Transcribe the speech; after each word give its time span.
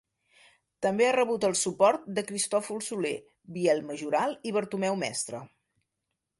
També 0.85 1.05
ha 1.07 1.11
rebut 1.15 1.45
el 1.49 1.53
suport 1.59 2.07
de 2.17 2.23
Cristòfol 2.31 2.81
Soler, 2.87 3.13
Biel 3.59 3.85
Majoral 3.93 4.37
i 4.53 4.57
Bartomeu 4.59 5.01
Mestre. 5.07 5.47